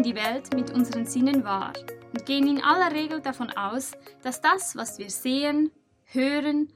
nehmen 0.00 0.14
die 0.14 0.22
Welt 0.22 0.54
mit 0.54 0.70
unseren 0.70 1.04
Sinnen 1.04 1.44
wahr 1.44 1.74
und 2.12 2.24
gehen 2.24 2.46
in 2.46 2.62
aller 2.62 2.94
Regel 2.94 3.20
davon 3.20 3.50
aus, 3.50 3.92
dass 4.22 4.40
das, 4.40 4.74
was 4.74 4.98
wir 4.98 5.10
sehen, 5.10 5.70
hören, 6.04 6.72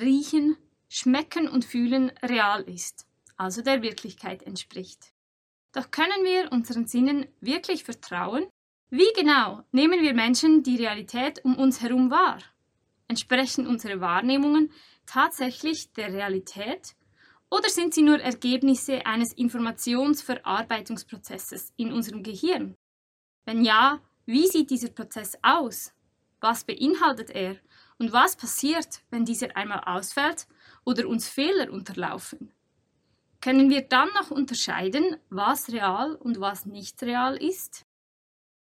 riechen, 0.00 0.56
schmecken 0.88 1.48
und 1.48 1.64
fühlen, 1.64 2.12
real 2.22 2.62
ist, 2.62 3.06
also 3.36 3.62
der 3.62 3.82
Wirklichkeit 3.82 4.44
entspricht. 4.44 5.12
Doch 5.72 5.90
können 5.90 6.22
wir 6.22 6.52
unseren 6.52 6.86
Sinnen 6.86 7.26
wirklich 7.40 7.82
vertrauen? 7.82 8.46
Wie 8.90 9.12
genau 9.16 9.64
nehmen 9.72 10.00
wir 10.00 10.14
Menschen 10.14 10.62
die 10.62 10.76
Realität 10.76 11.44
um 11.44 11.56
uns 11.56 11.82
herum 11.82 12.12
wahr? 12.12 12.38
Entsprechen 13.08 13.66
unsere 13.66 14.00
Wahrnehmungen 14.00 14.70
tatsächlich 15.04 15.92
der 15.94 16.12
Realität 16.12 16.94
oder 17.50 17.68
sind 17.70 17.94
sie 17.94 18.02
nur 18.02 18.20
Ergebnisse 18.20 19.06
eines 19.06 19.32
Informationsverarbeitungsprozesses 19.32 21.72
in 21.76 21.92
unserem 21.92 22.22
Gehirn? 22.22 22.76
Wenn 23.46 23.64
ja, 23.64 24.00
wie 24.26 24.46
sieht 24.46 24.70
dieser 24.70 24.90
Prozess 24.90 25.36
aus? 25.42 25.92
Was 26.40 26.62
beinhaltet 26.64 27.30
er? 27.30 27.56
Und 27.98 28.12
was 28.12 28.36
passiert, 28.36 29.00
wenn 29.10 29.24
dieser 29.24 29.56
einmal 29.56 29.80
ausfällt 29.86 30.46
oder 30.84 31.08
uns 31.08 31.28
Fehler 31.28 31.72
unterlaufen? 31.72 32.52
Können 33.40 33.70
wir 33.70 33.82
dann 33.82 34.08
noch 34.14 34.30
unterscheiden, 34.30 35.16
was 35.30 35.72
real 35.72 36.14
und 36.16 36.40
was 36.40 36.66
nicht 36.66 37.02
real 37.02 37.36
ist? 37.36 37.86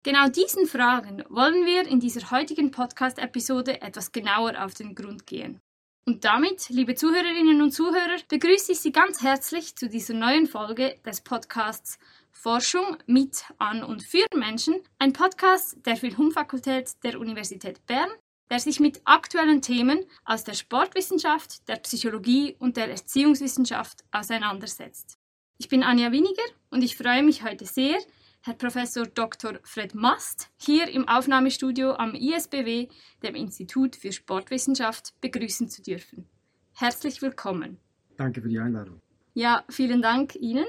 Genau 0.02 0.28
diesen 0.28 0.66
Fragen 0.66 1.22
wollen 1.28 1.66
wir 1.66 1.86
in 1.86 2.00
dieser 2.00 2.30
heutigen 2.30 2.70
Podcast-Episode 2.70 3.82
etwas 3.82 4.12
genauer 4.12 4.64
auf 4.64 4.72
den 4.72 4.94
Grund 4.94 5.26
gehen. 5.26 5.60
Und 6.06 6.24
damit, 6.24 6.70
liebe 6.70 6.94
Zuhörerinnen 6.94 7.60
und 7.60 7.72
Zuhörer, 7.72 8.16
begrüße 8.28 8.72
ich 8.72 8.80
Sie 8.80 8.90
ganz 8.90 9.22
herzlich 9.22 9.76
zu 9.76 9.88
dieser 9.88 10.14
neuen 10.14 10.46
Folge 10.46 10.98
des 11.04 11.20
Podcasts 11.20 11.98
Forschung 12.32 12.96
mit, 13.06 13.44
an 13.58 13.84
und 13.84 14.02
für 14.02 14.24
Menschen, 14.34 14.80
ein 14.98 15.12
Podcast 15.12 15.76
der 15.84 15.96
Philhum-Fakultät 15.96 16.92
der 17.04 17.20
Universität 17.20 17.84
Bern, 17.86 18.08
der 18.50 18.60
sich 18.60 18.80
mit 18.80 19.02
aktuellen 19.04 19.60
Themen 19.60 20.06
aus 20.24 20.42
der 20.44 20.54
Sportwissenschaft, 20.54 21.68
der 21.68 21.76
Psychologie 21.76 22.56
und 22.58 22.76
der 22.76 22.90
Erziehungswissenschaft 22.90 24.02
auseinandersetzt. 24.10 25.18
Ich 25.58 25.68
bin 25.68 25.82
Anja 25.82 26.10
Winiger 26.12 26.42
und 26.70 26.82
ich 26.82 26.96
freue 26.96 27.22
mich 27.22 27.42
heute 27.44 27.66
sehr, 27.66 27.98
Herr 28.42 28.54
Professor 28.54 29.04
Dr. 29.04 29.58
Fred 29.64 29.94
Mast 29.94 30.48
hier 30.56 30.88
im 30.88 31.06
Aufnahmestudio 31.06 31.92
am 31.92 32.14
ISBW, 32.14 32.88
dem 33.22 33.34
Institut 33.34 33.96
für 33.96 34.12
Sportwissenschaft, 34.12 35.12
begrüßen 35.20 35.68
zu 35.68 35.82
dürfen. 35.82 36.26
Herzlich 36.72 37.20
willkommen. 37.20 37.76
Danke 38.16 38.40
für 38.40 38.48
die 38.48 38.58
Einladung. 38.58 39.02
Ja, 39.34 39.62
vielen 39.68 40.00
Dank 40.00 40.36
Ihnen. 40.36 40.64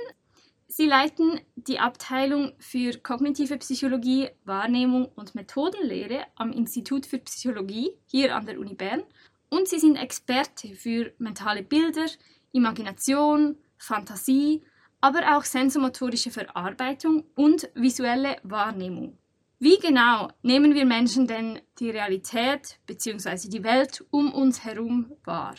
Sie 0.68 0.86
leiten 0.86 1.40
die 1.56 1.80
Abteilung 1.80 2.52
für 2.60 2.98
kognitive 2.98 3.56
Psychologie, 3.60 4.28
Wahrnehmung 4.44 5.06
und 5.06 5.34
Methodenlehre 5.34 6.26
am 6.36 6.52
Institut 6.52 7.06
für 7.06 7.20
Psychologie 7.20 7.92
hier 8.06 8.36
an 8.36 8.48
der 8.48 8.60
Uni 8.60 8.76
Bern 8.76 9.04
und 9.48 9.70
Sie 9.70 9.80
sind 9.80 9.96
Experte 9.96 10.76
für 10.76 11.14
mentale 11.20 11.64
Bilder, 11.64 12.08
Imagination, 12.52 13.58
Fantasie 13.78 14.62
aber 15.02 15.36
auch 15.36 15.44
sensomotorische 15.44 16.32
Verarbeitung 16.32 17.26
und 17.36 17.70
visuelle 17.76 18.38
Wahrnehmung. 18.44 19.18
Wie 19.60 19.78
genau 19.78 20.30
nehmen 20.42 20.74
wir 20.74 20.86
Menschen 20.86 21.28
denn 21.28 21.60
die 21.80 21.92
Realität 21.92 22.80
bzw. 22.88 23.50
die 23.50 23.64
Welt 23.64 24.04
um 24.10 24.34
uns 24.34 24.64
herum 24.64 25.12
wahr? 25.24 25.56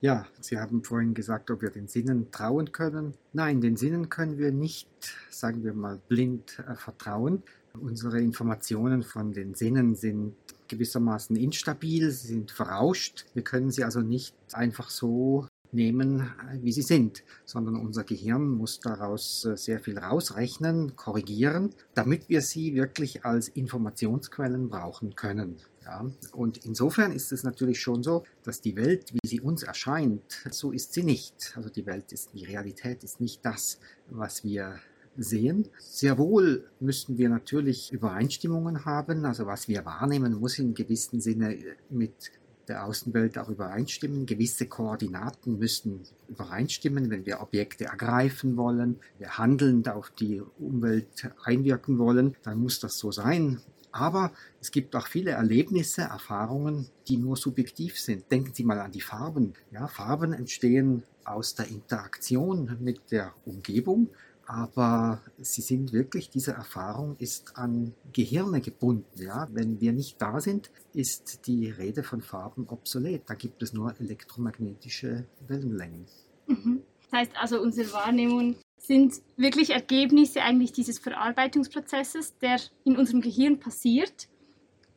Ja, 0.00 0.26
Sie 0.40 0.58
haben 0.58 0.84
vorhin 0.84 1.12
gesagt, 1.12 1.50
ob 1.50 1.62
wir 1.62 1.70
den 1.70 1.88
Sinnen 1.88 2.30
trauen 2.30 2.70
können. 2.70 3.14
Nein, 3.32 3.60
den 3.60 3.76
Sinnen 3.76 4.08
können 4.08 4.38
wir 4.38 4.52
nicht, 4.52 4.88
sagen 5.30 5.64
wir 5.64 5.74
mal, 5.74 6.00
blind 6.08 6.58
äh, 6.68 6.74
vertrauen. 6.76 7.42
Unsere 7.74 8.20
Informationen 8.20 9.02
von 9.02 9.32
den 9.32 9.54
Sinnen 9.54 9.94
sind 9.94 10.34
gewissermaßen 10.68 11.34
instabil, 11.36 12.10
sie 12.10 12.28
sind 12.28 12.50
verrauscht. 12.50 13.26
Wir 13.34 13.42
können 13.42 13.70
sie 13.70 13.84
also 13.84 14.00
nicht 14.00 14.34
einfach 14.52 14.90
so 14.90 15.46
nehmen, 15.72 16.30
wie 16.60 16.72
sie 16.72 16.82
sind, 16.82 17.22
sondern 17.44 17.76
unser 17.76 18.04
Gehirn 18.04 18.48
muss 18.48 18.80
daraus 18.80 19.44
äh, 19.44 19.56
sehr 19.56 19.80
viel 19.80 19.98
rausrechnen, 19.98 20.96
korrigieren, 20.96 21.70
damit 21.94 22.28
wir 22.28 22.42
sie 22.42 22.74
wirklich 22.74 23.24
als 23.24 23.48
Informationsquellen 23.48 24.68
brauchen 24.68 25.14
können. 25.14 25.56
Ja, 25.84 26.04
und 26.32 26.66
insofern 26.66 27.12
ist 27.12 27.32
es 27.32 27.44
natürlich 27.44 27.80
schon 27.80 28.02
so, 28.02 28.24
dass 28.42 28.60
die 28.60 28.76
Welt, 28.76 29.14
wie 29.14 29.26
sie 29.26 29.40
uns 29.40 29.62
erscheint, 29.62 30.22
so 30.50 30.70
ist 30.70 30.92
sie 30.92 31.02
nicht. 31.02 31.54
Also 31.56 31.70
die 31.70 31.86
Welt 31.86 32.12
ist, 32.12 32.34
die 32.34 32.44
Realität 32.44 33.02
ist 33.04 33.20
nicht 33.20 33.42
das, 33.44 33.78
was 34.10 34.44
wir 34.44 34.80
sehen. 35.16 35.68
Sehr 35.78 36.18
wohl 36.18 36.68
müssten 36.80 37.18
wir 37.18 37.28
natürlich 37.28 37.92
Übereinstimmungen 37.92 38.84
haben. 38.84 39.24
Also 39.24 39.46
was 39.46 39.66
wir 39.68 39.84
wahrnehmen, 39.84 40.34
muss 40.34 40.58
in 40.58 40.74
gewissem 40.74 41.20
Sinne 41.20 41.56
mit 41.90 42.32
der 42.68 42.84
Außenwelt 42.84 43.38
auch 43.38 43.48
übereinstimmen. 43.48 44.26
Gewisse 44.26 44.66
Koordinaten 44.66 45.58
müssen 45.58 46.02
übereinstimmen, 46.28 47.10
wenn 47.10 47.26
wir 47.26 47.40
Objekte 47.40 47.86
ergreifen 47.86 48.56
wollen, 48.56 49.00
wir 49.18 49.38
handelnd 49.38 49.88
auf 49.88 50.10
die 50.10 50.42
Umwelt 50.58 51.30
einwirken 51.44 51.98
wollen, 51.98 52.36
dann 52.42 52.58
muss 52.58 52.80
das 52.80 52.98
so 52.98 53.10
sein. 53.10 53.60
Aber 53.90 54.32
es 54.60 54.70
gibt 54.70 54.94
auch 54.94 55.06
viele 55.06 55.30
Erlebnisse, 55.32 56.02
Erfahrungen, 56.02 56.88
die 57.08 57.16
nur 57.16 57.36
subjektiv 57.36 57.98
sind. 57.98 58.30
Denken 58.30 58.52
Sie 58.54 58.64
mal 58.64 58.78
an 58.78 58.92
die 58.92 59.00
Farben. 59.00 59.54
Ja, 59.70 59.88
Farben 59.88 60.32
entstehen 60.32 61.02
aus 61.24 61.54
der 61.54 61.68
Interaktion 61.68 62.76
mit 62.80 63.10
der 63.10 63.32
Umgebung 63.44 64.08
aber 64.48 65.20
sie 65.36 65.60
sind 65.60 65.92
wirklich, 65.92 66.30
diese 66.30 66.52
Erfahrung 66.52 67.16
ist 67.18 67.58
an 67.58 67.92
Gehirne 68.14 68.62
gebunden. 68.62 69.04
Ja? 69.14 69.46
Wenn 69.52 69.78
wir 69.78 69.92
nicht 69.92 70.22
da 70.22 70.40
sind, 70.40 70.70
ist 70.94 71.46
die 71.46 71.68
Rede 71.68 72.02
von 72.02 72.22
Farben 72.22 72.66
obsolet. 72.66 73.22
Da 73.26 73.34
gibt 73.34 73.62
es 73.62 73.74
nur 73.74 73.94
elektromagnetische 74.00 75.26
Wellenlängen. 75.46 76.06
Mhm. 76.46 76.82
Das 77.02 77.20
heißt 77.20 77.32
also, 77.36 77.60
unsere 77.60 77.92
Wahrnehmungen 77.92 78.56
sind 78.78 79.20
wirklich 79.36 79.68
Ergebnisse 79.70 80.40
eigentlich 80.40 80.72
dieses 80.72 80.98
Verarbeitungsprozesses, 80.98 82.38
der 82.38 82.58
in 82.84 82.96
unserem 82.96 83.20
Gehirn 83.20 83.60
passiert. 83.60 84.28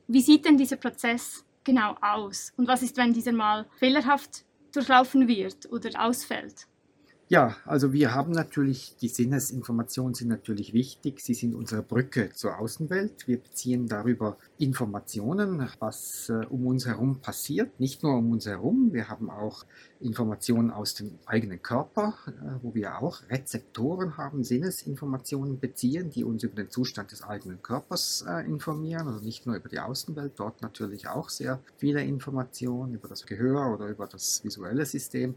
Wie 0.08 0.22
sieht 0.22 0.46
denn 0.46 0.58
dieser 0.58 0.78
Prozess 0.78 1.44
genau 1.66 1.98
aus? 2.00 2.54
Und 2.56 2.70
was 2.70 2.84
ist, 2.84 2.96
wenn 2.96 3.12
dieser 3.12 3.34
mal 3.34 3.66
fehlerhaft 3.80 4.46
durchlaufen 4.72 5.28
wird 5.28 5.70
oder 5.74 6.06
ausfällt? 6.06 6.68
Ja, 7.32 7.56
also 7.64 7.94
wir 7.94 8.14
haben 8.14 8.34
natürlich, 8.34 8.98
die 8.98 9.08
Sinnesinformationen 9.08 10.14
sind 10.14 10.28
natürlich 10.28 10.74
wichtig. 10.74 11.22
Sie 11.22 11.34
sind 11.34 11.56
unsere 11.56 11.82
Brücke 11.82 12.34
zur 12.34 12.60
Außenwelt. 12.60 13.26
Wir 13.26 13.38
beziehen 13.38 13.88
darüber 13.88 14.36
Informationen, 14.58 15.66
was 15.80 16.28
äh, 16.28 16.46
um 16.50 16.68
uns 16.68 16.86
herum 16.88 17.22
passiert. 17.22 17.80
Nicht 17.80 18.04
nur 18.04 18.18
um 18.18 18.32
uns 18.32 18.48
herum, 18.48 18.92
wir 18.92 19.08
haben 19.08 19.30
auch 19.30 19.64
Informationen 20.02 20.72
aus 20.72 20.94
dem 20.94 21.20
eigenen 21.26 21.62
Körper, 21.62 22.16
äh, 22.28 22.32
wo 22.64 22.76
wir 22.76 23.02
auch 23.02 23.22
Rezeptoren 23.30 24.18
haben, 24.18 24.44
Sinnesinformationen 24.44 25.58
beziehen, 25.58 26.10
die 26.10 26.26
uns 26.26 26.44
über 26.44 26.56
den 26.56 26.70
Zustand 26.70 27.14
des 27.14 27.24
eigenen 27.24 27.62
Körpers 27.62 28.26
äh, 28.28 28.46
informieren. 28.46 29.08
Also 29.08 29.24
nicht 29.24 29.46
nur 29.46 29.56
über 29.56 29.70
die 29.70 29.80
Außenwelt, 29.80 30.34
dort 30.36 30.62
natürlich 30.62 31.08
auch 31.08 31.30
sehr 31.30 31.62
viele 31.78 32.04
Informationen 32.04 32.94
über 32.94 33.08
das 33.08 33.26
Gehör 33.26 33.74
oder 33.74 33.88
über 33.88 34.06
das 34.06 34.44
visuelle 34.44 34.86
System. 34.86 35.36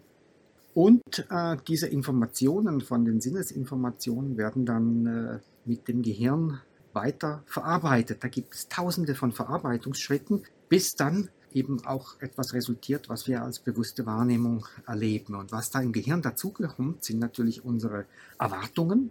Und 0.74 1.26
äh, 1.30 1.56
diese 1.68 1.86
Informationen 1.86 2.80
von 2.80 3.04
den 3.04 3.20
Sinnesinformationen 3.20 4.36
werden 4.36 4.66
dann 4.66 5.06
äh, 5.06 5.38
mit 5.64 5.86
dem 5.86 6.02
Gehirn 6.02 6.60
weiter 6.92 7.42
verarbeitet. 7.46 8.24
Da 8.24 8.28
gibt 8.28 8.54
es 8.54 8.68
tausende 8.68 9.14
von 9.14 9.32
Verarbeitungsschritten, 9.32 10.42
bis 10.68 10.96
dann 10.96 11.28
eben 11.52 11.84
auch 11.86 12.20
etwas 12.20 12.52
resultiert, 12.52 13.08
was 13.08 13.28
wir 13.28 13.42
als 13.42 13.60
bewusste 13.60 14.06
Wahrnehmung 14.06 14.66
erleben. 14.86 15.36
Und 15.36 15.52
was 15.52 15.70
da 15.70 15.80
im 15.80 15.92
Gehirn 15.92 16.22
dazukommt, 16.22 17.04
sind 17.04 17.20
natürlich 17.20 17.64
unsere 17.64 18.06
Erwartungen, 18.38 19.10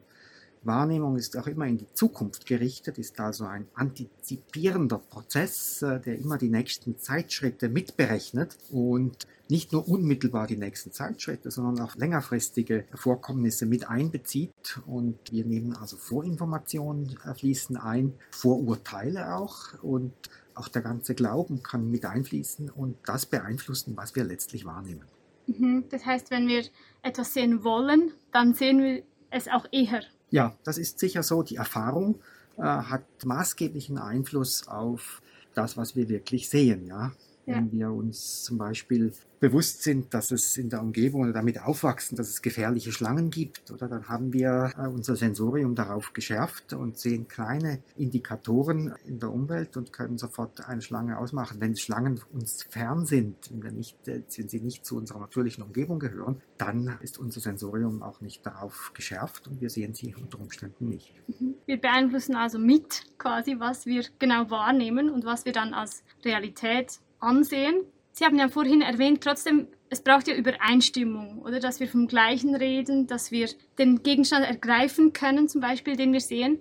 Wahrnehmung 0.66 1.18
ist 1.18 1.38
auch 1.38 1.48
immer 1.48 1.66
in 1.66 1.78
die 1.78 1.92
Zukunft 1.94 2.46
gerichtet, 2.46 2.98
ist 2.98 3.20
also 3.20 3.46
ein 3.46 3.68
antizipierender 3.74 4.98
Prozess, 4.98 5.82
äh, 5.82 6.00
der 6.00 6.18
immer 6.18 6.38
die 6.38 6.50
nächsten 6.50 6.98
Zeitschritte 6.98 7.70
mitberechnet 7.70 8.58
und 8.72 9.28
nicht 9.50 9.72
nur 9.72 9.88
unmittelbar 9.88 10.48
die 10.48 10.58
nächsten 10.58 10.92
Zeitschritte, 10.92 11.52
sondern 11.52 11.86
auch 11.86 11.96
längerfristige 11.96 12.86
Vorkommnisse 12.94 13.66
mit 13.66 13.90
einbezieht. 13.90 14.80
Und 14.88 15.18
wir 15.32 15.46
nehmen 15.46 15.76
also 15.76 15.98
Vorinformationen 15.98 17.18
äh, 17.26 17.34
fließen 17.34 17.78
ein, 17.78 18.14
Vorurteile 18.32 19.36
auch 19.36 19.82
und 19.82 20.14
auch 20.56 20.68
der 20.68 20.82
ganze 20.82 21.16
Glauben 21.16 21.64
kann 21.64 21.90
mit 21.90 22.06
einfließen 22.06 22.70
und 22.70 22.96
das 23.06 23.26
beeinflussen, 23.26 23.98
was 23.98 24.16
wir 24.16 24.24
letztlich 24.24 24.66
wahrnehmen. 24.66 25.04
Mhm. 25.48 25.86
Das 25.90 26.06
heißt, 26.06 26.32
wenn 26.32 26.48
wir 26.48 26.64
etwas 27.02 27.34
sehen 27.34 27.64
wollen, 27.64 28.12
dann 28.32 28.54
sehen 28.54 28.82
wir 28.82 29.04
es 29.30 29.48
auch 29.48 29.66
eher 29.72 30.02
ja, 30.34 30.56
das 30.64 30.80
ist 30.80 30.98
sicher 30.98 31.22
so. 31.22 31.44
Die 31.44 31.58
Erfahrung 31.58 32.16
äh, 32.58 32.64
hat 32.64 33.04
maßgeblichen 33.24 34.00
Einfluss 34.00 34.68
auf 34.68 35.22
das, 35.54 35.78
was 35.78 35.96
wir 35.96 36.10
wirklich 36.10 36.50
sehen. 36.50 36.88
Ja? 36.88 37.12
Ja. 37.46 37.58
Wenn 37.58 37.72
wir 37.72 37.92
uns 37.92 38.44
zum 38.44 38.58
Beispiel 38.58 39.12
bewusst 39.44 39.84
sind, 39.84 40.14
dass 40.14 40.32
es 40.32 40.56
in 40.56 40.70
der 40.70 40.80
Umgebung 40.80 41.24
oder 41.24 41.34
damit 41.34 41.60
aufwachsen, 41.60 42.16
dass 42.16 42.30
es 42.30 42.42
gefährliche 42.42 42.94
Schlangen 42.94 43.30
gibt, 43.30 43.72
oder 43.72 43.90
dann 43.90 44.08
haben 44.08 44.32
wir 44.32 44.72
äh, 44.78 44.88
unser 44.88 45.18
Sensorium 45.18 45.76
darauf 45.76 46.14
geschärft 46.14 46.72
und 46.72 46.98
sehen 46.98 47.28
kleine 47.28 47.80
Indikatoren 47.98 48.94
in 49.06 49.20
der 49.20 49.34
Umwelt 49.34 49.76
und 49.76 49.92
können 49.92 50.18
sofort 50.18 50.66
eine 50.70 50.82
Schlange 50.82 51.18
ausmachen. 51.18 51.60
Wenn 51.60 51.76
Schlangen 51.76 52.22
uns 52.32 52.64
fern 52.64 53.06
sind, 53.06 53.36
wenn, 53.52 53.76
nicht, 53.76 54.08
äh, 54.08 54.22
wenn 54.38 54.48
sie 54.48 54.62
nicht 54.62 54.86
zu 54.86 54.96
unserer 54.96 55.20
natürlichen 55.20 55.62
Umgebung 55.62 56.00
gehören, 56.00 56.42
dann 56.58 56.98
ist 57.02 57.20
unser 57.20 57.42
Sensorium 57.42 58.02
auch 58.02 58.22
nicht 58.22 58.46
darauf 58.46 58.92
geschärft 58.94 59.50
und 59.50 59.60
wir 59.60 59.70
sehen 59.70 59.94
sie 59.94 60.16
unter 60.16 60.40
Umständen 60.40 60.88
nicht. 60.88 61.14
Mhm. 61.28 61.56
Wir 61.66 61.82
beeinflussen 61.82 62.38
also 62.38 62.60
mit 62.60 63.04
quasi, 63.18 63.60
was 63.60 63.86
wir 63.86 64.06
genau 64.20 64.50
wahrnehmen 64.50 65.10
und 65.10 65.26
was 65.26 65.44
wir 65.44 65.52
dann 65.52 65.74
als 65.74 66.06
Realität 66.24 67.02
ansehen. 67.24 67.76
Sie 68.12 68.26
haben 68.26 68.38
ja 68.38 68.48
vorhin 68.48 68.82
erwähnt, 68.82 69.22
trotzdem, 69.22 69.68
es 69.90 70.02
braucht 70.02 70.28
ja 70.28 70.36
Übereinstimmung, 70.36 71.42
oder? 71.42 71.60
Dass 71.60 71.80
wir 71.80 71.88
vom 71.88 72.08
Gleichen 72.08 72.56
reden, 72.56 73.08
dass 73.08 73.32
wir 73.32 73.50
den 73.80 74.04
Gegenstand 74.04 74.46
ergreifen 74.46 75.14
können, 75.14 75.48
zum 75.48 75.62
Beispiel, 75.62 75.96
den 75.96 76.14
wir 76.14 76.22
sehen. 76.22 76.60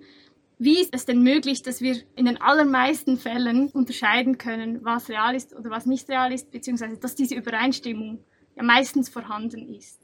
Wie 0.57 0.79
ist 0.79 0.93
es 0.95 1.05
denn 1.05 1.21
möglich, 1.21 1.61
dass 1.61 1.81
wir 1.81 1.97
in 2.15 2.25
den 2.25 2.39
allermeisten 2.39 3.17
Fällen 3.17 3.69
unterscheiden 3.69 4.37
können, 4.37 4.83
was 4.83 5.09
real 5.09 5.35
ist 5.35 5.55
oder 5.55 5.69
was 5.69 5.85
nicht 5.85 6.09
real 6.09 6.33
ist, 6.33 6.51
beziehungsweise 6.51 6.97
dass 6.97 7.15
diese 7.15 7.35
Übereinstimmung 7.35 8.23
ja 8.55 8.63
meistens 8.63 9.09
vorhanden 9.09 9.67
ist? 9.73 9.99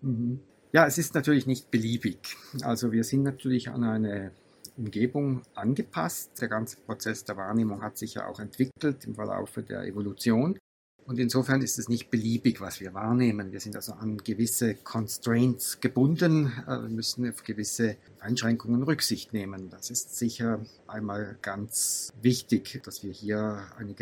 Mhm. 0.00 0.40
Ja, 0.72 0.86
es 0.86 0.98
ist 0.98 1.14
natürlich 1.14 1.46
nicht 1.46 1.70
beliebig. 1.70 2.36
Also 2.62 2.92
wir 2.92 3.02
sind 3.04 3.24
natürlich 3.24 3.70
an 3.70 3.82
eine 3.82 4.32
Umgebung 4.80 5.42
angepasst. 5.54 6.40
Der 6.40 6.48
ganze 6.48 6.76
Prozess 6.78 7.24
der 7.24 7.36
Wahrnehmung 7.36 7.82
hat 7.82 7.98
sich 7.98 8.14
ja 8.14 8.26
auch 8.26 8.40
entwickelt 8.40 9.04
im 9.04 9.14
Verlauf 9.14 9.52
der 9.68 9.84
Evolution. 9.84 10.58
Und 11.06 11.18
insofern 11.18 11.60
ist 11.60 11.78
es 11.78 11.88
nicht 11.88 12.10
beliebig, 12.10 12.60
was 12.60 12.80
wir 12.80 12.94
wahrnehmen. 12.94 13.50
Wir 13.50 13.58
sind 13.60 13.74
also 13.74 13.94
an 13.94 14.18
gewisse 14.18 14.76
Constraints 14.76 15.80
gebunden. 15.80 16.52
Äh, 16.68 16.82
wir 16.82 16.88
müssen 16.88 17.28
auf 17.28 17.42
gewisse 17.42 17.96
Einschränkungen 18.20 18.82
Rücksicht 18.84 19.32
nehmen. 19.32 19.70
Das 19.70 19.90
ist 19.90 20.16
sicher 20.16 20.60
einmal 20.86 21.36
ganz 21.42 22.12
wichtig, 22.22 22.80
dass 22.84 23.02
wir 23.02 23.12
hier 23.12 23.64
eine, 23.76 23.94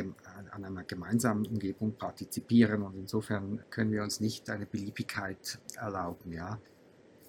an 0.51 0.65
einer 0.65 0.85
gemeinsamen 0.85 1.47
Umgebung 1.47 1.93
partizipieren. 1.95 2.83
Und 2.83 2.95
insofern 2.97 3.63
können 3.71 3.91
wir 3.91 4.03
uns 4.03 4.21
nicht 4.21 4.51
eine 4.51 4.67
Beliebigkeit 4.67 5.59
erlauben. 5.77 6.33
Ja. 6.33 6.59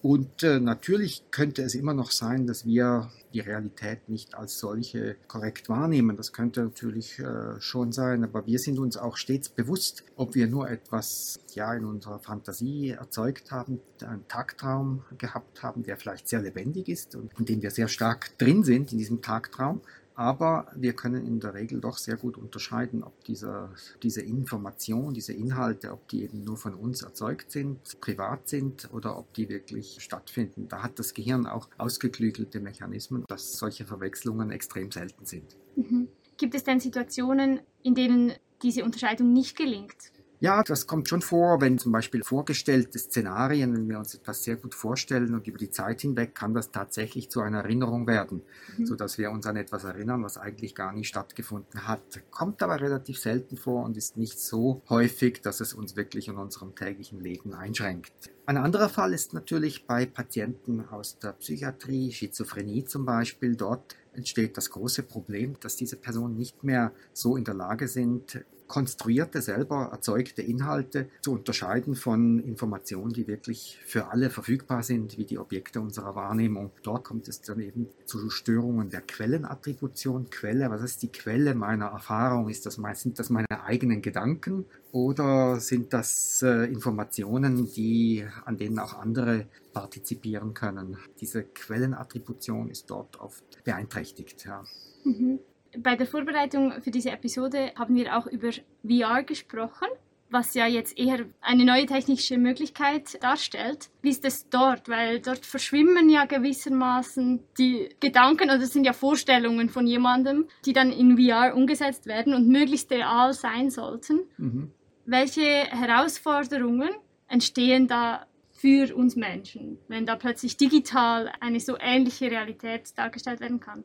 Und 0.01 0.43
äh, 0.43 0.59
natürlich 0.61 1.23
könnte 1.29 1.61
es 1.61 1.75
immer 1.75 1.93
noch 1.93 2.11
sein, 2.11 2.47
dass 2.47 2.65
wir 2.65 3.11
die 3.33 3.41
Realität 3.41 4.07
nicht 4.07 4.33
als 4.33 4.57
solche 4.57 5.17
korrekt 5.27 5.67
wahrnehmen. 5.67 6.15
Das 6.15 6.31
könnte 6.31 6.63
natürlich 6.63 7.19
äh, 7.19 7.59
schon 7.59 7.91
sein, 7.91 8.23
aber 8.23 8.45
wir 8.47 8.59
sind 8.59 8.79
uns 8.79 8.95
auch 8.95 9.17
stets 9.17 9.49
bewusst, 9.49 10.03
ob 10.15 10.35
wir 10.35 10.47
nur 10.47 10.69
etwas 10.69 11.39
ja 11.53 11.73
in 11.73 11.83
unserer 11.83 12.19
Fantasie 12.19 12.89
erzeugt 12.91 13.51
haben, 13.51 13.81
einen 14.01 14.27
Tagtraum 14.27 15.03
gehabt 15.17 15.63
haben, 15.63 15.83
der 15.83 15.97
vielleicht 15.97 16.29
sehr 16.29 16.41
lebendig 16.41 16.87
ist 16.87 17.15
und 17.15 17.37
in 17.37 17.45
dem 17.45 17.61
wir 17.61 17.71
sehr 17.71 17.89
stark 17.89 18.37
drin 18.37 18.63
sind 18.63 18.93
in 18.93 18.97
diesem 18.97 19.21
Tagtraum, 19.21 19.81
aber 20.19 20.67
wir 20.75 20.91
können 20.91 21.25
in 21.25 21.39
der 21.39 21.53
Regel 21.53 21.79
doch 21.79 21.97
sehr 21.97 22.17
gut 22.17 22.37
unterscheiden, 22.37 23.05
ob 23.05 23.23
dieser, 23.23 23.71
diese 24.03 24.21
Information, 24.21 25.13
diese 25.13 25.31
Inhalte, 25.31 25.93
ob 25.93 26.09
die 26.09 26.23
eben 26.23 26.43
nur 26.43 26.57
von 26.57 26.73
uns 26.73 27.03
erzeugt 27.03 27.51
sind, 27.51 28.01
privat 28.01 28.49
sind 28.49 28.89
oder 28.91 29.17
ob 29.17 29.33
die 29.33 29.47
wirklich 29.47 29.99
stattfinden. 30.01 30.67
Da 30.67 30.83
hat 30.83 30.99
das 30.99 31.13
Gehirn 31.13 31.45
auch 31.45 31.69
ausgeklügelte 31.77 32.59
Mechanismen, 32.59 33.23
dass 33.29 33.53
solche 33.53 33.85
Verwechslungen 33.85 34.51
extrem 34.51 34.91
selten 34.91 35.25
sind. 35.25 35.55
Mhm. 35.77 36.09
Gibt 36.35 36.53
es 36.53 36.65
denn 36.65 36.81
Situationen, 36.81 37.61
in 37.81 37.95
denen 37.95 38.33
diese 38.61 38.83
Unterscheidung 38.83 39.31
nicht 39.31 39.55
gelingt? 39.57 40.11
Ja, 40.41 40.63
das 40.63 40.87
kommt 40.87 41.09
schon 41.09 41.21
vor, 41.21 41.59
wenn 41.59 41.77
zum 41.77 41.91
Beispiel 41.91 42.23
vorgestellte 42.23 42.97
Szenarien, 42.97 43.73
wenn 43.73 43.89
wir 43.89 43.99
uns 43.99 44.15
etwas 44.15 44.41
sehr 44.41 44.55
gut 44.55 44.73
vorstellen 44.73 45.33
und 45.33 45.45
über 45.47 45.57
die 45.57 45.69
Zeit 45.69 45.99
hinweg 45.99 46.33
kann 46.33 46.53
das 46.53 46.71
tatsächlich 46.71 47.29
zu 47.29 47.41
einer 47.41 47.59
Erinnerung 47.59 48.07
werden, 48.07 48.43
mhm. 48.77 48.85
sodass 48.85 49.17
wir 49.17 49.31
uns 49.31 49.45
an 49.47 49.57
etwas 49.57 49.83
erinnern, 49.83 50.23
was 50.23 50.37
eigentlich 50.37 50.75
gar 50.75 50.93
nicht 50.93 51.09
stattgefunden 51.09 51.85
hat. 51.85 52.21
Kommt 52.31 52.63
aber 52.63 52.79
relativ 52.79 53.19
selten 53.19 53.57
vor 53.57 53.83
und 53.83 53.97
ist 53.97 54.15
nicht 54.15 54.39
so 54.39 54.81
häufig, 54.87 55.41
dass 55.41 55.59
es 55.59 55.73
uns 55.73 55.97
wirklich 55.97 56.29
in 56.29 56.37
unserem 56.37 56.73
täglichen 56.73 57.19
Leben 57.19 57.53
einschränkt. 57.53 58.13
Ein 58.45 58.57
anderer 58.57 58.87
Fall 58.87 59.13
ist 59.13 59.33
natürlich 59.33 59.87
bei 59.87 60.05
Patienten 60.05 60.87
aus 60.89 61.19
der 61.19 61.33
Psychiatrie, 61.33 62.13
Schizophrenie 62.13 62.85
zum 62.85 63.05
Beispiel. 63.05 63.57
Dort 63.57 63.95
entsteht 64.13 64.55
das 64.55 64.69
große 64.69 65.03
Problem, 65.03 65.57
dass 65.59 65.75
diese 65.75 65.97
Personen 65.97 66.37
nicht 66.37 66.63
mehr 66.63 66.93
so 67.13 67.35
in 67.35 67.43
der 67.43 67.53
Lage 67.53 67.89
sind, 67.89 68.39
konstruierte, 68.69 69.41
selber 69.41 69.89
erzeugte 69.91 70.41
Inhalte 70.41 71.09
zu 71.21 71.33
unterscheiden 71.33 71.95
von 71.95 72.39
Informationen, 72.39 73.11
die 73.11 73.27
wirklich 73.27 73.79
für 73.85 74.11
alle 74.11 74.29
verfügbar 74.29 74.83
sind, 74.83 75.17
wie 75.17 75.25
die 75.25 75.39
Objekte 75.39 75.81
unserer 75.81 76.15
Wahrnehmung. 76.15 76.71
Dort 76.83 77.03
kommt 77.03 77.27
es 77.27 77.41
dann 77.41 77.59
eben 77.59 77.87
zu 78.05 78.29
Störungen 78.29 78.89
der 78.89 79.01
Quellenattribution. 79.01 80.29
Quelle, 80.29 80.69
was 80.69 80.83
ist 80.83 81.01
die 81.01 81.11
Quelle 81.11 81.55
meiner 81.55 81.87
Erfahrung? 81.87 82.47
Ist 82.47 82.65
das, 82.65 82.79
sind 82.93 83.19
das 83.19 83.29
meine 83.29 83.47
eigenen 83.65 84.01
Gedanken 84.01 84.65
oder 84.91 85.59
sind 85.59 85.91
das 85.91 86.41
äh, 86.43 86.65
Informationen, 86.65 87.71
die, 87.73 88.25
an 88.45 88.57
denen 88.57 88.77
auch 88.77 88.93
andere 88.93 89.47
partizipieren 89.73 90.53
können? 90.53 90.97
Diese 91.19 91.43
Quellenattribution 91.43 92.69
ist 92.69 92.89
dort 92.89 93.19
oft 93.19 93.63
beeinträchtigt. 93.63 94.45
Ja. 94.45 94.63
Mhm. 95.03 95.39
Bei 95.77 95.95
der 95.95 96.07
Vorbereitung 96.07 96.81
für 96.81 96.91
diese 96.91 97.11
Episode 97.11 97.71
haben 97.75 97.95
wir 97.95 98.17
auch 98.17 98.27
über 98.27 98.51
VR 98.83 99.23
gesprochen, 99.23 99.87
was 100.31 100.53
ja 100.53 100.67
jetzt 100.67 100.97
eher 100.97 101.25
eine 101.41 101.65
neue 101.65 101.85
technische 101.85 102.37
Möglichkeit 102.37 103.21
darstellt. 103.23 103.89
Wie 104.01 104.09
ist 104.09 104.25
es 104.25 104.49
dort? 104.49 104.87
Weil 104.87 105.19
dort 105.19 105.45
verschwimmen 105.45 106.09
ja 106.09 106.25
gewissermaßen 106.25 107.39
die 107.57 107.89
Gedanken 107.99 108.49
oder 108.49 108.61
es 108.61 108.73
sind 108.73 108.85
ja 108.85 108.93
Vorstellungen 108.93 109.69
von 109.69 109.87
jemandem, 109.87 110.47
die 110.65 110.73
dann 110.73 110.91
in 110.91 111.17
VR 111.17 111.55
umgesetzt 111.55 112.05
werden 112.05 112.33
und 112.33 112.47
möglichst 112.47 112.91
real 112.91 113.33
sein 113.33 113.69
sollten. 113.69 114.21
Mhm. 114.37 114.71
Welche 115.05 115.41
Herausforderungen 115.41 116.89
entstehen 117.27 117.87
da 117.87 118.25
für 118.51 118.95
uns 118.95 119.15
Menschen, 119.15 119.79
wenn 119.87 120.05
da 120.05 120.15
plötzlich 120.15 120.57
digital 120.57 121.31
eine 121.39 121.59
so 121.59 121.77
ähnliche 121.79 122.29
Realität 122.29 122.97
dargestellt 122.97 123.39
werden 123.39 123.59
kann? 123.59 123.83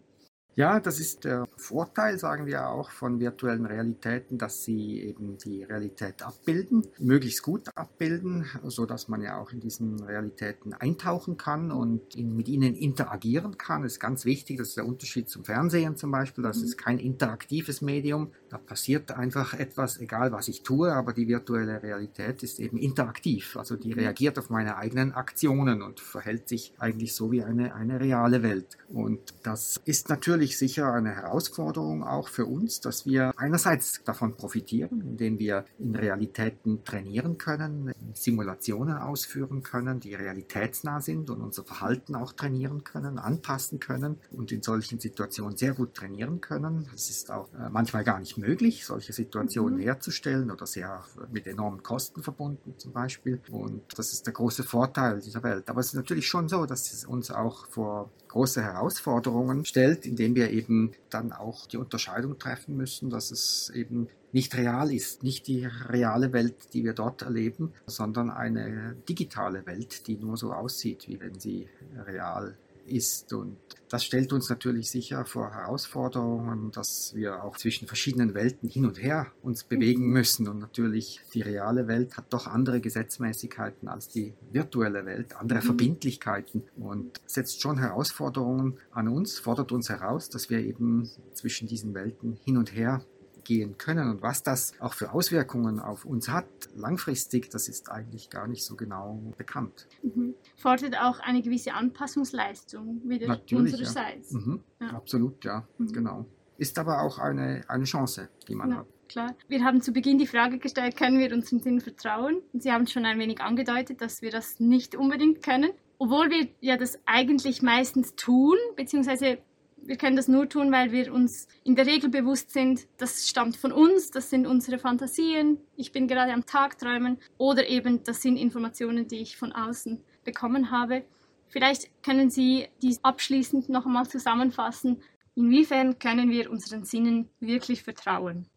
Ja, 0.57 0.79
das 0.79 1.01
ist 1.01 1.25
der 1.25 1.49
Vorteil, 1.57 2.17
sagen 2.19 2.47
wir 2.47 2.69
auch, 2.69 2.91
von 2.91 3.19
virtuellen 3.19 3.67
Realitäten, 3.67 4.39
dass 4.39 4.63
sie 4.63 5.01
eben 5.01 5.37
die 5.39 5.65
Realität 5.65 6.23
abbilden, 6.23 6.87
möglichst 7.01 7.43
gut 7.43 7.69
abbilden, 7.75 8.47
so 8.63 8.87
dass 8.87 9.09
man 9.09 9.21
ja 9.21 9.37
auch 9.37 9.51
in 9.51 9.59
diesen 9.59 10.01
Realitäten 10.05 10.73
eintauchen 10.73 11.37
kann 11.37 11.73
und 11.73 12.17
mit 12.17 12.49
ihnen 12.49 12.77
interagieren 12.77 13.59
kann. 13.59 13.83
Das 13.83 13.95
ist 13.95 14.01
ganz 14.01 14.25
wichtig. 14.25 14.59
Das 14.59 14.69
ist 14.69 14.77
der 14.77 14.87
Unterschied 14.87 15.29
zum 15.29 15.45
Fernsehen 15.45 15.97
zum 15.97 16.13
Beispiel. 16.13 16.45
Das 16.45 16.59
ist 16.59 16.79
kein 16.79 17.01
interaktives 17.01 17.81
Medium. 17.81 18.31
Da 18.49 18.59
passiert 18.59 19.11
einfach 19.11 19.55
etwas, 19.55 19.99
egal 19.99 20.31
was 20.31 20.47
ich 20.47 20.63
tue, 20.63 20.93
aber 20.93 21.13
die 21.13 21.27
virtuelle 21.27 21.83
Realität 21.83 22.45
ist 22.45 22.61
eben 22.61 22.79
interaktiv. 22.79 23.57
Also 23.57 23.75
die 23.75 23.93
reagiert 23.93 24.39
auf 24.39 24.51
meine 24.51 24.77
eigenen 24.77 25.13
Aktionen 25.13 25.83
und 25.83 25.99
verhält 25.99 26.49
sich 26.49 26.73
eigentlich 26.79 27.13
so 27.13 27.33
wie 27.33 27.43
eine, 27.43 27.75
eine 27.75 27.99
reale 27.99 28.45
Welt. 28.45 28.79
Und 28.89 29.35
das 29.43 29.81
ist 29.85 30.09
natürlich 30.09 30.44
natürlich 30.45 30.59
sicher 30.59 30.93
eine 30.93 31.15
Herausforderung 31.15 32.05
auch 32.05 32.29
für 32.29 32.45
uns, 32.45 32.81
dass 32.81 33.07
wir 33.07 33.33
einerseits 33.37 34.03
davon 34.05 34.37
profitieren, 34.37 35.01
indem 35.01 35.39
wir 35.39 35.65
in 35.79 35.97
Realitäten 35.97 36.85
trainieren 36.85 37.39
können, 37.39 37.93
Simulationen 38.13 38.99
ausführen 38.99 39.63
können, 39.63 40.01
die 40.01 40.15
realitätsnah 40.15 41.01
sind 41.01 41.31
und 41.31 41.41
unser 41.41 41.65
Verhalten 41.65 42.15
auch 42.15 42.35
trainieren 42.35 42.85
können, 42.85 43.19
anpassen 43.19 43.81
können 43.81 44.19
und 44.33 44.53
in 44.53 44.63
solchen 44.63 45.01
Situationen 45.01 45.57
sehr 45.57 45.73
gut 45.73 45.95
trainieren 45.95 46.43
können. 46.43 46.89
Es 46.95 47.09
ist 47.09 47.31
auch 47.31 47.49
äh, 47.55 47.71
manchmal 47.71 48.05
gar 48.05 48.21
nicht 48.21 48.37
möglich, 48.37 48.85
solche 48.85 49.15
Situationen 49.15 49.79
mhm. 49.79 49.83
herzustellen 49.83 50.51
oder 50.51 50.67
sehr 50.67 51.05
mit 51.33 51.47
enormen 51.47 51.83
Kosten 51.83 52.23
verbunden 52.23 52.75
zum 52.77 52.93
Beispiel. 52.93 53.41
Und 53.51 53.83
das 53.97 54.13
ist 54.13 54.27
der 54.27 54.35
große 54.35 54.63
Vorteil 54.63 55.21
dieser 55.21 55.43
Welt. 55.43 55.71
Aber 55.71 55.81
es 55.81 55.87
ist 55.87 55.95
natürlich 55.95 56.29
schon 56.29 56.49
so, 56.49 56.67
dass 56.67 56.93
es 56.93 57.07
uns 57.07 57.31
auch 57.31 57.67
vor 57.69 58.11
große 58.35 58.65
Herausforderungen 58.65 59.65
stellt, 59.65 60.07
indem 60.07 60.35
wir 60.35 60.51
eben 60.51 60.91
dann 61.09 61.31
auch 61.31 61.69
die 61.69 61.77
Unterscheidung 61.77 62.37
treffen 62.37 62.77
müssen, 62.77 63.09
dass 63.09 63.31
es 63.31 63.71
eben 63.71 64.09
nicht 64.33 64.57
real 64.57 64.93
ist, 64.93 65.23
nicht 65.23 65.47
die 65.47 65.67
reale 65.67 66.33
Welt, 66.33 66.57
die 66.73 66.83
wir 66.83 66.95
dort 66.95 67.23
erleben, 67.23 67.73
sondern 67.87 68.31
eine 68.31 68.97
digitale 69.09 69.65
Welt, 69.67 70.09
die 70.09 70.17
nur 70.17 70.37
so 70.37 70.53
aussieht, 70.53 71.07
wie 71.07 71.21
wenn 71.21 71.39
sie 71.39 71.69
real 71.97 72.57
ist. 72.87 73.33
Und 73.33 73.57
das 73.89 74.05
stellt 74.05 74.33
uns 74.33 74.49
natürlich 74.49 74.91
sicher 74.91 75.25
vor 75.25 75.53
Herausforderungen, 75.53 76.71
dass 76.73 77.15
wir 77.15 77.45
auch 77.45 77.57
zwischen 77.57 77.87
verschiedenen 77.87 78.35
Welten 78.35 78.69
hin 78.69 78.87
und 78.87 79.03
her 79.03 79.29
uns 79.43 79.65
bewegen 79.65 80.09
müssen. 80.09 80.49
Und 80.49 80.59
natürlich 80.59 81.21
die 81.33 81.43
reale 81.43 81.87
Welt 81.87 82.17
hat 82.17 82.33
doch 82.33 82.47
andere 82.47 82.81
Gesetzmäßigkeiten 82.81 83.89
als 83.89 84.09
die 84.09 84.35
virtuelle 84.51 85.07
Welt, 85.07 85.37
andere 85.37 85.61
mhm. 85.61 85.65
Verbindlichkeiten 85.65 86.65
und 86.77 87.21
setzt 87.27 87.61
schon 87.61 87.79
Herausforderungen 87.79 88.79
an 88.91 89.09
uns, 89.09 89.39
fordert 89.39 89.73
uns 89.73 89.89
heraus, 89.89 90.29
dass 90.29 90.51
wir 90.51 90.59
eben 90.61 91.11
zwischen 91.33 91.69
diesen 91.69 91.95
Welten 91.95 92.39
hin 92.45 92.57
und 92.57 92.75
her 92.75 93.05
gehen 93.45 93.79
können 93.79 94.11
und 94.11 94.23
was 94.23 94.43
das 94.43 94.73
auch 94.81 94.95
für 94.95 95.13
Auswirkungen 95.13 95.81
auf 95.81 96.05
uns 96.05 96.29
hat, 96.29 96.47
langfristig, 96.75 97.51
das 97.51 97.69
ist 97.69 97.91
eigentlich 97.91 98.31
gar 98.31 98.47
nicht 98.47 98.65
so 98.65 98.77
genau 98.77 99.21
bekannt. 99.37 99.87
Mhm. 100.03 100.35
Fordert 100.57 100.99
auch 100.99 101.21
eine 101.21 101.43
gewisse 101.43 101.75
Anpassungsleistung 101.75 103.03
wieder 103.05 103.29
Natürlich, 103.29 103.75
unsererseits. 103.75 104.33
Ja. 104.33 104.39
Mhm. 104.39 104.61
Ja. 104.81 104.89
Absolut, 104.91 105.45
ja, 105.45 105.67
mhm. 105.79 105.93
genau. 105.93 106.27
Ist 106.57 106.79
aber 106.79 107.03
auch 107.03 107.19
eine, 107.19 107.63
eine 107.69 107.85
Chance, 107.85 108.29
die 108.49 108.55
man 108.55 108.71
ja. 108.71 108.77
hat 108.79 108.87
klar. 109.09 109.35
Wir 109.49 109.65
haben 109.65 109.81
zu 109.81 109.93
Beginn 109.93 110.19
die 110.19 110.27
Frage 110.27 110.59
gestellt, 110.59 110.97
können 110.97 111.19
wir 111.19 111.33
unseren 111.33 111.61
Sinn 111.61 111.81
vertrauen? 111.81 112.43
Und 112.53 112.63
Sie 112.63 112.73
haben 112.73 112.87
schon 112.87 113.05
ein 113.05 113.19
wenig 113.19 113.41
angedeutet, 113.41 114.01
dass 114.01 114.23
wir 114.23 114.31
das 114.31 114.61
nicht 114.61 114.95
unbedingt 114.95 115.43
können. 115.43 115.71
Obwohl 115.99 116.31
wir 116.31 116.49
ja 116.61 116.77
das 116.77 116.99
eigentlich 117.07 117.63
meistens 117.63 118.17
tun, 118.17 118.57
beziehungsweise 118.77 119.39
wir 119.87 119.97
können 119.97 120.17
das 120.17 120.29
nur 120.29 120.49
tun, 120.49 120.73
weil 120.73 120.93
wir 120.93 121.13
uns 121.13 121.47
in 121.63 121.77
der 121.77 121.87
Regel 121.87 122.11
bewusst 122.11 122.53
sind, 122.53 122.87
das 122.99 123.29
stammt 123.29 123.57
von 123.57 123.73
uns, 123.73 124.11
das 124.11 124.31
sind 124.31 124.47
unsere 124.47 124.79
Fantasien, 124.79 125.59
ich 125.77 125.93
bin 125.93 126.09
gerade 126.09 126.33
am 126.33 126.47
Tagträumen 126.47 127.19
oder 127.39 127.69
eben 127.69 128.03
das 128.05 128.23
sind 128.23 128.37
Informationen, 128.37 129.09
die 129.09 129.21
ich 129.21 129.37
von 129.37 129.53
außen 129.53 130.01
bekommen 130.25 130.71
habe. 130.71 131.05
Vielleicht 131.49 131.91
können 132.03 132.31
Sie 132.31 132.67
dies 132.83 132.99
abschließend 133.05 133.69
noch 133.69 133.87
einmal 133.87 134.09
zusammenfassen. 134.09 135.03
Inwiefern 135.37 135.99
können 135.99 136.31
wir 136.31 136.51
unseren 136.51 136.85
Sinnen 136.85 137.29
wirklich 137.39 137.83
vertrauen? 137.83 138.49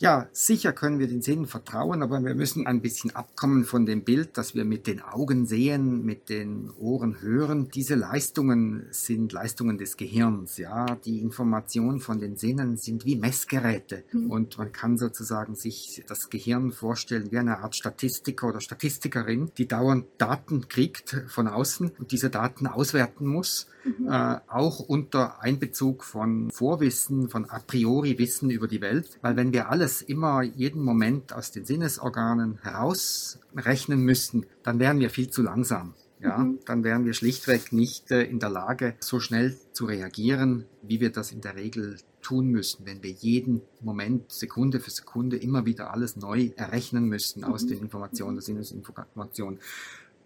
Ja, 0.00 0.28
sicher 0.32 0.72
können 0.72 0.98
wir 0.98 1.08
den 1.08 1.20
Sinnen 1.20 1.46
vertrauen, 1.46 2.02
aber 2.02 2.24
wir 2.24 2.34
müssen 2.34 2.66
ein 2.66 2.80
bisschen 2.80 3.14
abkommen 3.14 3.64
von 3.64 3.84
dem 3.84 4.02
Bild, 4.02 4.38
dass 4.38 4.54
wir 4.54 4.64
mit 4.64 4.86
den 4.86 5.02
Augen 5.02 5.44
sehen, 5.44 6.06
mit 6.06 6.30
den 6.30 6.70
Ohren 6.78 7.20
hören. 7.20 7.68
Diese 7.68 7.96
Leistungen 7.96 8.86
sind 8.92 9.32
Leistungen 9.32 9.76
des 9.76 9.98
Gehirns, 9.98 10.56
ja. 10.56 10.86
Die 11.04 11.20
Informationen 11.20 12.00
von 12.00 12.18
den 12.18 12.38
Sinnen 12.38 12.78
sind 12.78 13.04
wie 13.04 13.16
Messgeräte 13.16 14.04
mhm. 14.10 14.30
und 14.30 14.56
man 14.56 14.72
kann 14.72 14.96
sozusagen 14.96 15.54
sich 15.54 16.02
das 16.08 16.30
Gehirn 16.30 16.72
vorstellen 16.72 17.30
wie 17.30 17.36
eine 17.36 17.58
Art 17.58 17.76
Statistiker 17.76 18.48
oder 18.48 18.62
Statistikerin, 18.62 19.50
die 19.58 19.68
dauernd 19.68 20.06
Daten 20.16 20.68
kriegt 20.68 21.24
von 21.28 21.46
außen 21.46 21.92
und 21.98 22.10
diese 22.10 22.30
Daten 22.30 22.66
auswerten 22.66 23.26
muss 23.26 23.66
Mhm. 23.84 24.08
Äh, 24.10 24.36
auch 24.48 24.80
unter 24.80 25.42
Einbezug 25.42 26.04
von 26.04 26.50
Vorwissen, 26.50 27.28
von 27.28 27.48
a 27.48 27.60
priori 27.60 28.18
Wissen 28.18 28.50
über 28.50 28.68
die 28.68 28.80
Welt. 28.80 29.18
Weil 29.22 29.36
wenn 29.36 29.52
wir 29.52 29.70
alles 29.70 29.89
immer 30.02 30.42
jeden 30.42 30.82
Moment 30.82 31.32
aus 31.32 31.50
den 31.50 31.64
Sinnesorganen 31.64 32.58
herausrechnen 32.62 34.00
müssten, 34.00 34.46
dann 34.62 34.78
wären 34.78 35.00
wir 35.00 35.10
viel 35.10 35.30
zu 35.30 35.42
langsam. 35.42 35.94
Ja, 36.22 36.36
mhm. 36.36 36.58
dann 36.66 36.84
wären 36.84 37.06
wir 37.06 37.14
schlichtweg 37.14 37.72
nicht 37.72 38.10
äh, 38.10 38.24
in 38.24 38.40
der 38.40 38.50
Lage, 38.50 38.94
so 39.00 39.20
schnell 39.20 39.56
zu 39.72 39.86
reagieren, 39.86 40.66
wie 40.82 41.00
wir 41.00 41.10
das 41.10 41.32
in 41.32 41.40
der 41.40 41.56
Regel 41.56 41.96
tun 42.20 42.48
müssen, 42.48 42.84
wenn 42.84 43.02
wir 43.02 43.10
jeden 43.10 43.62
Moment, 43.80 44.30
Sekunde 44.30 44.80
für 44.80 44.90
Sekunde 44.90 45.38
immer 45.38 45.64
wieder 45.64 45.94
alles 45.94 46.16
neu 46.16 46.50
errechnen 46.56 47.04
müssen 47.04 47.42
aus 47.42 47.64
mhm. 47.64 47.68
den 47.68 47.78
Informationen, 47.78 48.36
der 48.36 48.42
Sinnesinformationen. 48.42 49.60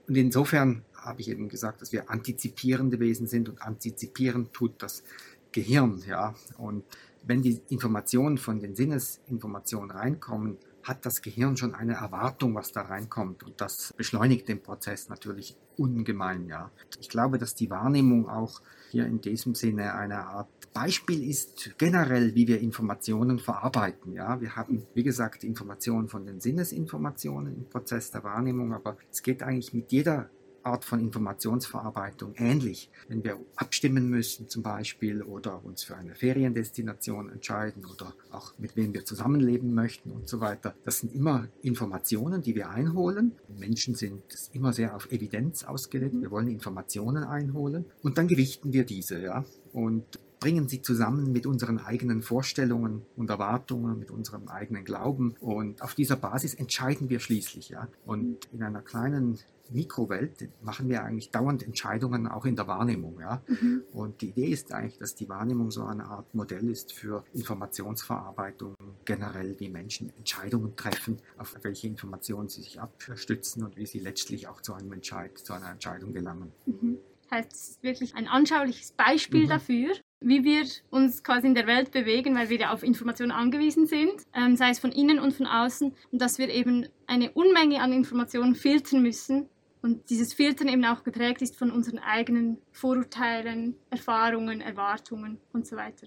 Und 0.09 0.17
insofern 0.17 0.83
habe 0.97 1.21
ich 1.21 1.31
eben 1.31 1.49
gesagt, 1.49 1.81
dass 1.81 1.93
wir 1.93 2.11
antizipierende 2.11 2.99
Wesen 2.99 3.29
sind 3.29 3.49
und 3.49 3.63
antizipieren 3.63 4.53
tut 4.53 4.83
das 4.83 5.05
Gehirn, 5.53 6.03
ja. 6.09 6.35
Und 6.59 6.83
wenn 7.27 7.43
die 7.43 7.61
Informationen 7.69 8.39
von 8.39 8.61
den 8.61 8.75
Sinnesinformationen 8.75 9.91
reinkommen, 9.91 10.59
hat 10.83 11.07
das 11.07 11.23
Gehirn 11.23 11.57
schon 11.57 11.75
eine 11.75 11.95
Erwartung, 11.95 12.55
was 12.55 12.73
da 12.73 12.83
reinkommt. 12.83 13.43
Und 13.43 13.61
das 13.61 13.95
beschleunigt 13.97 14.49
den 14.49 14.63
Prozess 14.63 15.09
natürlich 15.09 15.57
ungemein, 15.79 16.47
ja. 16.47 16.71
Ich 17.01 17.09
glaube, 17.09 17.39
dass 17.39 17.55
die 17.55 17.71
Wahrnehmung 17.71 18.29
auch 18.29 18.61
hier 18.91 19.07
in 19.07 19.21
diesem 19.21 19.55
Sinne 19.55 19.95
eine 19.95 20.27
Art 20.27 20.49
Beispiel 20.75 21.29
ist 21.29 21.79
generell, 21.79 22.35
wie 22.35 22.49
wir 22.49 22.61
Informationen 22.61 23.39
verarbeiten. 23.39 24.13
Ja, 24.13 24.41
wir 24.41 24.57
haben, 24.57 24.87
wie 24.93 25.05
gesagt, 25.05 25.45
Informationen 25.45 26.09
von 26.09 26.27
den 26.27 26.41
Sinnesinformationen 26.41 27.57
im 27.57 27.65
Prozess 27.65 28.11
der 28.11 28.25
Wahrnehmung, 28.25 28.75
aber 28.75 28.97
es 29.11 29.23
geht 29.23 29.43
eigentlich 29.43 29.73
mit 29.73 29.93
jeder 29.93 30.29
Art 30.65 30.85
von 30.85 31.01
Informationsverarbeitung 31.01 32.35
ähnlich. 32.37 32.91
Wenn 33.09 33.25
wir 33.25 33.39
abstimmen 33.57 34.09
müssen 34.09 34.49
zum 34.49 34.63
Beispiel 34.63 35.23
oder 35.23 35.65
uns 35.65 35.85
für 35.85 35.97
eine 35.97 36.15
Feriendestination 36.15 37.31
entscheiden 37.31 37.85
oder 37.85 38.15
auch 38.31 38.53
mit 38.59 38.77
wem 38.77 38.95
wir 38.95 39.05
zusammenleben 39.05 39.75
möchten 39.75 40.11
und 40.11 40.29
so 40.29 40.41
weiter. 40.41 40.75
Das 40.85 40.99
sind 40.99 41.15
immer 41.15 41.49
Informationen, 41.63 42.43
die 42.43 42.55
wir 42.55 42.71
einholen. 42.71 43.33
Menschen 43.59 43.95
sind 43.95 44.23
immer 44.53 44.73
sehr 44.73 44.97
auf 44.97 45.11
Evidenz 45.13 45.65
ausgelegt. 45.65 46.15
Wir 46.21 46.31
wollen 46.31 46.49
Informationen 46.49 47.25
einholen 47.25 47.85
und 48.03 48.19
dann 48.19 48.29
gewichten 48.29 48.73
wir 48.73 48.85
diese. 48.85 49.21
Ja? 49.21 49.45
Und 49.73 50.19
bringen 50.45 50.69
sie 50.69 50.83
zusammen 50.83 51.33
mit 51.33 51.47
unseren 51.47 51.79
eigenen 51.79 52.21
Vorstellungen 52.21 53.01
und 53.17 53.31
Erwartungen, 53.31 53.99
mit 53.99 54.11
unserem 54.11 54.49
eigenen 54.49 54.85
Glauben. 54.85 55.35
Und 55.41 55.81
auf 55.81 55.95
dieser 55.95 56.17
Basis 56.17 56.53
entscheiden 56.53 57.09
wir 57.09 57.19
schließlich. 57.19 57.71
Ja? 57.71 57.89
Und 58.05 58.45
in 58.53 58.63
einer 58.63 58.83
kleinen 58.83 59.39
Mikrowelt 59.71 60.51
machen 60.61 60.91
wir 60.91 61.03
eigentlich 61.03 61.31
dauernd 61.31 61.63
Entscheidungen 61.63 62.27
auch 62.27 62.45
in 62.45 62.57
der 62.57 62.67
Wahrnehmung. 62.67 63.21
Ja? 63.21 63.41
Mhm. 63.47 63.85
Und 63.95 64.21
die 64.21 64.29
Idee 64.29 64.49
ist 64.49 64.71
eigentlich, 64.75 64.99
dass 64.99 65.15
die 65.15 65.31
Wahrnehmung 65.31 65.71
so 65.71 65.85
eine 65.85 66.05
Art 66.05 66.35
Modell 66.35 66.69
ist 66.69 66.93
für 66.93 67.25
Informationsverarbeitung, 67.33 68.75
generell 69.07 69.59
wie 69.61 69.71
Menschen 69.71 70.13
Entscheidungen 70.19 70.77
treffen, 70.77 71.23
auf 71.39 71.57
welche 71.63 71.87
Informationen 71.87 72.51
sie 72.51 72.61
sich 72.61 72.79
abstützen 72.83 73.65
und 73.65 73.79
wie 73.79 73.87
sie 73.87 74.01
letztlich 74.01 74.47
auch 74.47 74.61
zu 74.61 74.75
einem 74.75 74.93
Entscheid, 74.93 75.39
zu 75.39 75.55
einer 75.55 75.71
Entscheidung 75.71 76.13
gelangen. 76.13 76.53
Mhm. 76.67 76.99
Heißt 77.31 77.83
wirklich 77.83 78.15
ein 78.15 78.29
anschauliches 78.29 78.93
Beispiel 78.93 79.45
mhm. 79.45 79.49
dafür, 79.49 79.95
wie 80.25 80.43
wir 80.43 80.65
uns 80.91 81.23
quasi 81.23 81.47
in 81.47 81.55
der 81.55 81.67
Welt 81.67 81.91
bewegen, 81.91 82.35
weil 82.35 82.49
wir 82.49 82.59
ja 82.59 82.73
auf 82.73 82.83
Informationen 82.83 83.31
angewiesen 83.31 83.87
sind, 83.87 84.23
ähm, 84.35 84.57
sei 84.57 84.71
es 84.71 84.79
von 84.79 84.91
innen 84.91 85.19
und 85.19 85.33
von 85.35 85.47
außen, 85.47 85.93
und 86.11 86.23
dass 86.23 86.39
wir 86.39 86.49
eben 86.49 86.89
eine 87.07 87.31
Unmenge 87.33 87.81
an 87.81 87.93
Informationen 87.93 88.55
filtern 88.55 89.03
müssen 89.03 89.49
und 89.83 90.09
dieses 90.09 90.33
Filtern 90.33 90.69
eben 90.69 90.85
auch 90.87 91.05
geprägt 91.05 91.43
ist 91.43 91.57
von 91.57 91.71
unseren 91.71 91.99
eigenen 91.99 92.59
Vorurteilen, 92.73 93.77
Erfahrungen, 93.91 94.63
Erwartungen 94.63 95.39
und 95.53 95.67
so 95.67 95.77
weiter. 95.77 96.07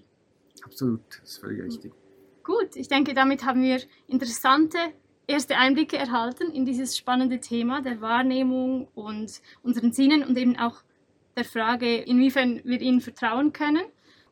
Absolut, 0.64 1.00
das 1.20 1.30
ist 1.30 1.38
völlig 1.38 1.62
richtig. 1.62 1.92
Gut, 2.42 2.74
ich 2.74 2.88
denke, 2.88 3.14
damit 3.14 3.44
haben 3.44 3.62
wir 3.62 3.80
interessante 4.08 4.78
erste 5.28 5.56
Einblicke 5.56 5.96
erhalten 5.96 6.50
in 6.52 6.64
dieses 6.64 6.96
spannende 6.96 7.38
Thema 7.38 7.82
der 7.82 8.00
Wahrnehmung 8.00 8.88
und 8.94 9.40
unseren 9.62 9.92
Sinnen 9.92 10.24
und 10.24 10.36
eben 10.36 10.58
auch 10.58 10.82
der 11.36 11.44
Frage, 11.44 11.98
inwiefern 11.98 12.60
wir 12.64 12.80
ihnen 12.80 13.00
vertrauen 13.00 13.52
können. 13.52 13.84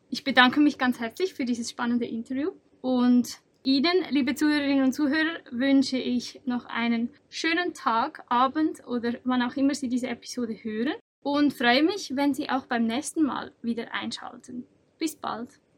Ich 0.09 0.23
bedanke 0.23 0.61
mich 0.61 0.79
ganz 0.79 1.01
herzlich 1.01 1.35
für 1.35 1.45
dieses 1.45 1.71
spannende 1.71 2.07
Interview 2.07 2.53
und 2.81 3.41
Ihnen, 3.65 4.05
liebe 4.11 4.37
Zuhörerinnen 4.37 4.85
und 4.85 4.93
Zuhörer, 4.93 5.41
wünsche 5.51 5.99
ich 5.99 6.41
noch 6.45 6.67
einen 6.67 7.11
schönen 7.29 7.75
Tag, 7.75 8.23
Abend 8.29 8.87
oder 8.87 9.15
wann 9.25 9.43
auch 9.43 9.57
immer 9.57 9.75
Sie 9.75 9.89
diese 9.89 10.07
Episode 10.07 10.55
hören 10.55 10.95
und 11.25 11.53
freue 11.53 11.83
mich, 11.83 12.15
wenn 12.15 12.33
Sie 12.33 12.49
auch 12.49 12.67
beim 12.67 12.87
nächsten 12.87 13.25
Mal 13.25 13.51
wieder 13.63 13.93
einschalten. 13.93 14.65
Bis 14.99 15.17
bald. 15.17 15.59